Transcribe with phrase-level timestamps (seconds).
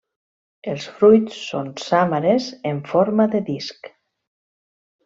[0.71, 3.95] Els fruits són sàmares en forma de disc.